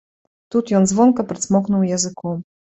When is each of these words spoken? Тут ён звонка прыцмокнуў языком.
Тут 0.55 0.71
ён 0.77 0.87
звонка 0.93 1.27
прыцмокнуў 1.35 1.87
языком. 2.01 2.45